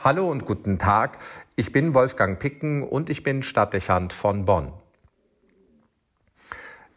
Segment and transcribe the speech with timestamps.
[0.00, 1.18] Hallo und guten Tag.
[1.56, 4.72] Ich bin Wolfgang Picken und ich bin Stadtdechant von Bonn.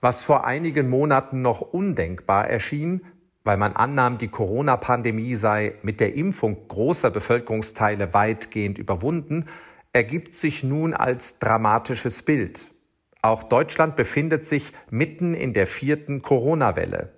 [0.02, 3.02] Was vor einigen Monaten noch undenkbar erschien,
[3.44, 9.48] weil man annahm, die Corona-Pandemie sei mit der Impfung großer Bevölkerungsteile weitgehend überwunden,
[9.94, 12.70] ergibt sich nun als dramatisches Bild.
[13.24, 17.10] Auch Deutschland befindet sich mitten in der vierten Corona-Welle.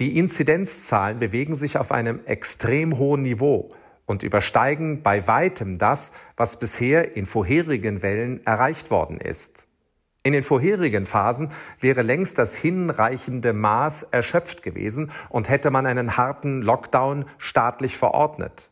[0.00, 3.70] Die Inzidenzzahlen bewegen sich auf einem extrem hohen Niveau
[4.06, 9.66] und übersteigen bei weitem das, was bisher in vorherigen Wellen erreicht worden ist.
[10.22, 16.16] In den vorherigen Phasen wäre längst das hinreichende Maß erschöpft gewesen und hätte man einen
[16.16, 18.70] harten Lockdown staatlich verordnet.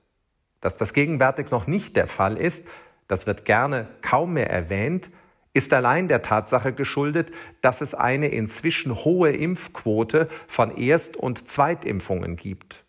[0.60, 2.66] Dass das gegenwärtig noch nicht der Fall ist,
[3.06, 5.10] das wird gerne kaum mehr erwähnt,
[5.52, 7.30] ist allein der Tatsache geschuldet,
[7.60, 12.83] dass es eine inzwischen hohe Impfquote von Erst- und Zweitimpfungen gibt.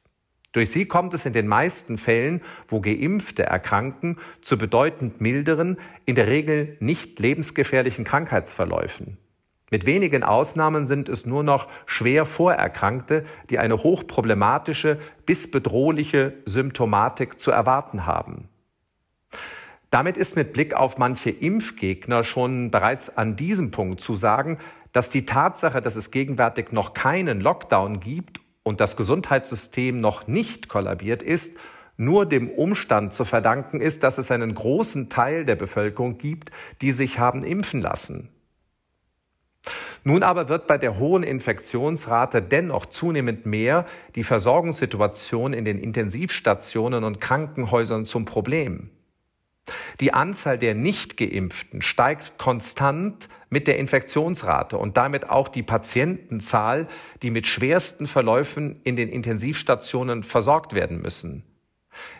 [0.55, 6.15] Durch sie kommt es in den meisten Fällen, wo Geimpfte erkranken, zu bedeutend milderen, in
[6.15, 9.17] der Regel nicht lebensgefährlichen Krankheitsverläufen.
[9.69, 17.37] Mit wenigen Ausnahmen sind es nur noch schwer Vorerkrankte, die eine hochproblematische bis bedrohliche Symptomatik
[17.37, 18.47] zu erwarten haben.
[19.89, 24.57] Damit ist mit Blick auf manche Impfgegner schon bereits an diesem Punkt zu sagen,
[24.93, 30.69] dass die Tatsache, dass es gegenwärtig noch keinen Lockdown gibt und das Gesundheitssystem noch nicht
[30.69, 31.55] kollabiert ist,
[31.97, 36.91] nur dem Umstand zu verdanken ist, dass es einen großen Teil der Bevölkerung gibt, die
[36.91, 38.29] sich haben impfen lassen.
[40.03, 47.03] Nun aber wird bei der hohen Infektionsrate dennoch zunehmend mehr die Versorgungssituation in den Intensivstationen
[47.03, 48.89] und Krankenhäusern zum Problem.
[49.99, 56.87] Die Anzahl der Nichtgeimpften steigt konstant mit der Infektionsrate und damit auch die Patientenzahl,
[57.21, 61.43] die mit schwersten Verläufen in den Intensivstationen versorgt werden müssen.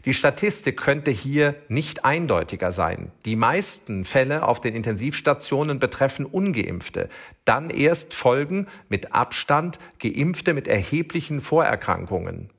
[0.06, 3.12] Die Statistik könnte hier nicht eindeutiger sein.
[3.26, 7.10] Die meisten Fälle auf den Intensivstationen betreffen ungeimpfte,
[7.44, 12.50] dann erst folgen mit Abstand geimpfte mit erheblichen Vorerkrankungen.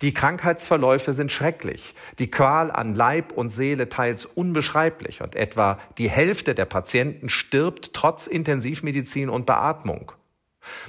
[0.00, 6.10] Die Krankheitsverläufe sind schrecklich, die Qual an Leib und Seele teils unbeschreiblich und etwa die
[6.10, 10.12] Hälfte der Patienten stirbt trotz Intensivmedizin und Beatmung.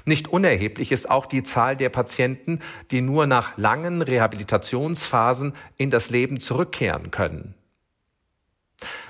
[0.05, 2.59] Nicht unerheblich ist auch die Zahl der Patienten,
[2.91, 7.55] die nur nach langen Rehabilitationsphasen in das Leben zurückkehren können.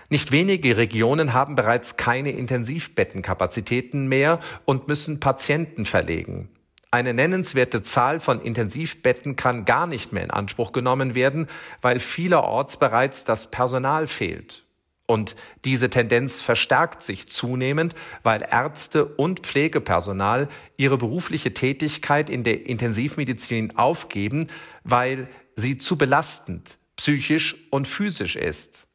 [0.09, 6.50] Nicht wenige Regionen haben bereits keine Intensivbettenkapazitäten mehr und müssen Patienten verlegen.
[6.93, 11.47] Eine nennenswerte Zahl von Intensivbetten kann gar nicht mehr in Anspruch genommen werden,
[11.81, 14.63] weil vielerorts bereits das Personal fehlt.
[15.07, 22.67] Und diese Tendenz verstärkt sich zunehmend, weil Ärzte und Pflegepersonal ihre berufliche Tätigkeit in der
[22.67, 24.51] Intensivmedizin aufgeben,
[24.83, 28.85] weil sie zu belastend, psychisch und physisch ist.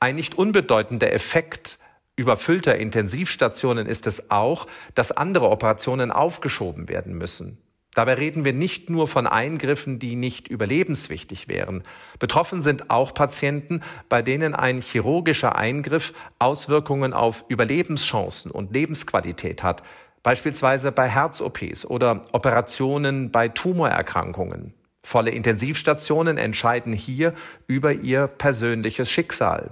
[0.00, 1.78] Ein nicht unbedeutender Effekt
[2.16, 7.58] überfüllter Intensivstationen ist es auch, dass andere Operationen aufgeschoben werden müssen.
[7.94, 11.84] Dabei reden wir nicht nur von Eingriffen, die nicht überlebenswichtig wären.
[12.18, 19.84] Betroffen sind auch Patienten, bei denen ein chirurgischer Eingriff Auswirkungen auf Überlebenschancen und Lebensqualität hat,
[20.24, 24.74] beispielsweise bei Herz-OPs oder Operationen bei Tumorerkrankungen.
[25.04, 27.34] Volle Intensivstationen entscheiden hier
[27.68, 29.70] über ihr persönliches Schicksal.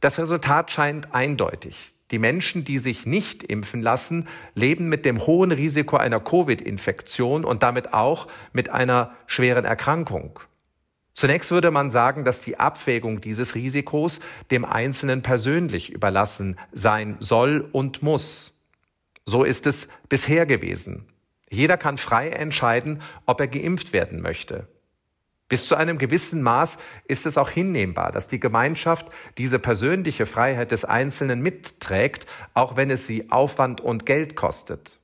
[0.00, 1.92] Das Resultat scheint eindeutig.
[2.10, 7.62] Die Menschen, die sich nicht impfen lassen, leben mit dem hohen Risiko einer Covid-Infektion und
[7.62, 10.40] damit auch mit einer schweren Erkrankung.
[11.12, 14.20] Zunächst würde man sagen, dass die Abwägung dieses Risikos
[14.50, 18.58] dem Einzelnen persönlich überlassen sein soll und muss.
[19.26, 21.06] So ist es bisher gewesen.
[21.50, 24.68] Jeder kann frei entscheiden, ob er geimpft werden möchte.
[25.48, 30.72] Bis zu einem gewissen Maß ist es auch hinnehmbar, dass die Gemeinschaft diese persönliche Freiheit
[30.72, 34.98] des Einzelnen mitträgt, auch wenn es sie Aufwand und Geld kostet.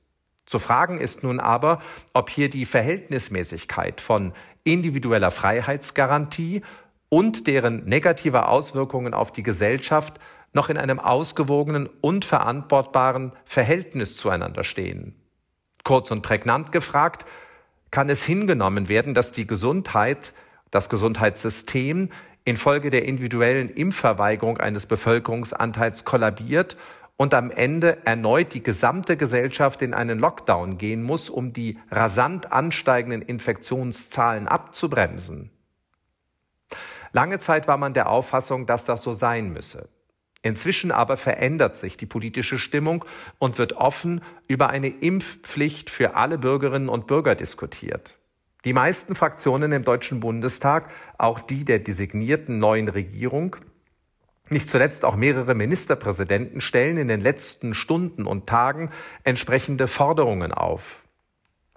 [0.45, 1.81] Zu fragen ist nun aber,
[2.13, 6.61] ob hier die Verhältnismäßigkeit von individueller Freiheitsgarantie
[7.09, 10.19] und deren negativer Auswirkungen auf die Gesellschaft
[10.53, 15.15] noch in einem ausgewogenen und verantwortbaren Verhältnis zueinander stehen.
[15.83, 17.25] Kurz und prägnant gefragt,
[17.95, 20.33] kann es hingenommen werden, dass die Gesundheit,
[20.69, 22.09] das Gesundheitssystem
[22.43, 26.75] infolge der individuellen Impfverweigerung eines Bevölkerungsanteils kollabiert
[27.15, 32.51] und am Ende erneut die gesamte Gesellschaft in einen Lockdown gehen muss, um die rasant
[32.51, 35.51] ansteigenden Infektionszahlen abzubremsen.
[37.13, 39.87] Lange Zeit war man der Auffassung, dass das so sein müsse.
[40.45, 43.03] Inzwischen aber verändert sich die politische Stimmung
[43.39, 48.19] und wird offen über eine Impfpflicht für alle Bürgerinnen und Bürger diskutiert.
[48.63, 53.55] Die meisten Fraktionen im Deutschen Bundestag, auch die der designierten neuen Regierung,
[54.51, 58.91] nicht zuletzt auch mehrere Ministerpräsidenten stellen in den letzten Stunden und Tagen
[59.23, 61.05] entsprechende Forderungen auf.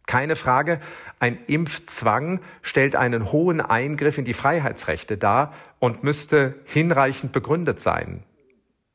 [0.04, 0.78] Keine Frage,
[1.20, 8.24] ein Impfzwang stellt einen hohen Eingriff in die Freiheitsrechte dar und müsste hinreichend begründet sein.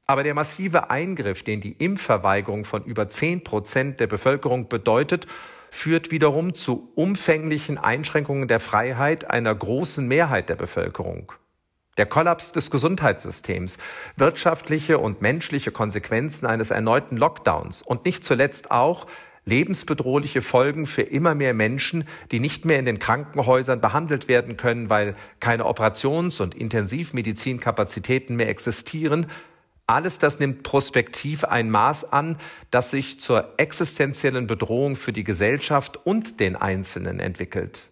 [0.05, 5.27] Aber der massive Eingriff, den die Impfverweigerung von über zehn Prozent der Bevölkerung bedeutet,
[5.71, 11.31] führt wiederum zu umfänglichen Einschränkungen der Freiheit einer großen Mehrheit der Bevölkerung.
[11.97, 13.77] Der Kollaps des Gesundheitssystems,
[14.17, 19.07] wirtschaftliche und menschliche Konsequenzen eines erneuten Lockdowns und nicht zuletzt auch
[19.45, 24.89] lebensbedrohliche Folgen für immer mehr Menschen, die nicht mehr in den Krankenhäusern behandelt werden können,
[24.89, 29.27] weil keine Operations- und Intensivmedizinkapazitäten mehr existieren,
[29.87, 32.39] alles das nimmt prospektiv ein Maß an,
[32.71, 37.89] das sich zur existenziellen Bedrohung für die Gesellschaft und den Einzelnen entwickelt.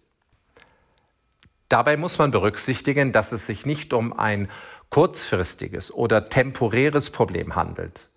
[1.68, 4.50] Dabei muss man berücksichtigen, dass es sich nicht um ein
[4.90, 8.08] kurzfristiges oder temporäres Problem handelt.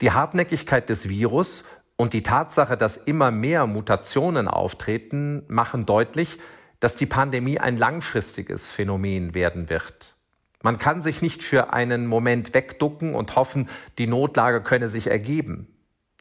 [0.00, 1.64] Die Hartnäckigkeit des Virus
[1.94, 6.38] und die Tatsache, dass immer mehr Mutationen auftreten, machen deutlich,
[6.80, 10.15] dass die Pandemie ein langfristiges Phänomen werden wird.
[10.62, 13.68] Man kann sich nicht für einen Moment wegducken und hoffen,
[13.98, 15.68] die Notlage könne sich ergeben.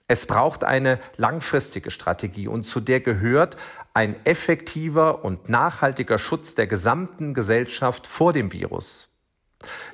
[0.07, 3.57] Es braucht eine langfristige Strategie und zu der gehört
[3.93, 9.15] ein effektiver und nachhaltiger Schutz der gesamten Gesellschaft vor dem Virus.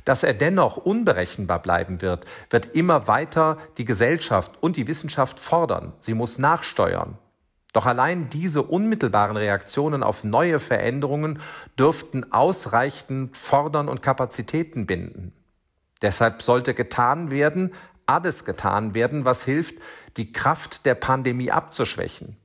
[0.03, 5.93] Dass er dennoch unberechenbar bleiben wird, wird immer weiter die Gesellschaft und die Wissenschaft fordern.
[5.99, 7.17] Sie muss nachsteuern.
[7.73, 11.39] Doch allein diese unmittelbaren Reaktionen auf neue Veränderungen
[11.79, 15.33] dürften ausreichend fordern und Kapazitäten binden.
[16.01, 17.73] Deshalb sollte getan werden,
[18.05, 19.75] alles getan werden, was hilft,
[20.17, 22.35] die Kraft der Pandemie abzuschwächen.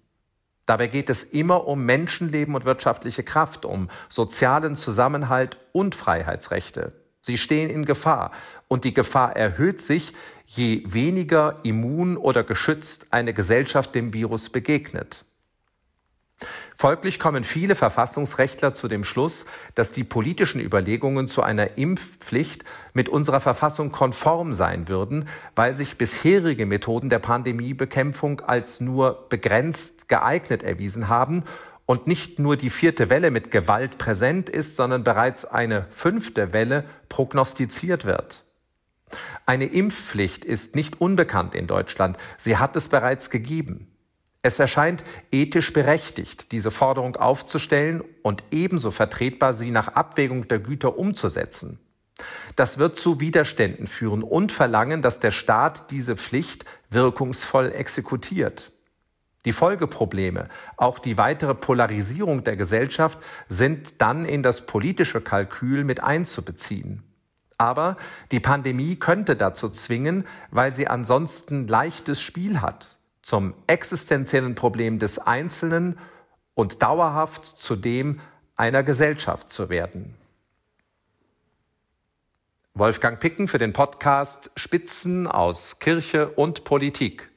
[0.67, 6.93] Dabei geht es immer um Menschenleben und wirtschaftliche Kraft, um sozialen Zusammenhalt und Freiheitsrechte.
[7.27, 8.31] Sie stehen in Gefahr
[8.69, 10.13] und die Gefahr erhöht sich,
[10.47, 15.25] je weniger immun oder geschützt eine Gesellschaft dem Virus begegnet.
[16.77, 22.65] Folglich kommen viele Verfassungsrechtler zu dem Schluss, dass die politischen Überlegungen zu einer Impfpflicht
[22.95, 30.09] mit unserer Verfassung konform sein würden, weil sich bisherige Methoden der Pandemiebekämpfung als nur begrenzt
[30.09, 31.43] geeignet erwiesen haben
[31.87, 36.85] und nicht nur die vierte Welle mit Gewalt präsent ist, sondern bereits eine fünfte Welle
[37.09, 38.45] prognostiziert wird.
[39.47, 42.19] Eine Impfpflicht ist nicht unbekannt in Deutschland.
[42.37, 43.87] Sie hat es bereits gegeben.
[44.43, 50.99] Es erscheint ethisch berechtigt, diese Forderung aufzustellen und ebenso vertretbar, sie nach Abwägung der Güter
[50.99, 51.81] umzusetzen.
[52.55, 58.73] Das wird zu Widerständen führen und verlangen, dass der Staat diese Pflicht wirkungsvoll exekutiert.
[59.47, 66.03] Die Folgeprobleme, auch die weitere Polarisierung der Gesellschaft sind dann in das politische Kalkül mit
[66.03, 67.05] einzubeziehen.
[67.57, 67.97] Aber
[68.33, 75.21] die Pandemie könnte dazu zwingen, weil sie ansonsten leichtes Spiel hat, zum existenziellen Problem des
[75.21, 75.97] Einzelnen
[76.55, 78.21] und dauerhaft zu dem
[78.57, 80.17] einer Gesellschaft zu werden.
[82.75, 87.31] Wolfgang Picken für den Podcast Spitzen aus Kirche und Politik.